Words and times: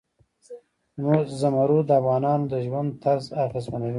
زمرد 1.39 1.79
د 1.89 1.91
افغانانو 2.01 2.45
د 2.51 2.53
ژوند 2.65 2.89
طرز 3.03 3.25
اغېزمنوي. 3.45 3.89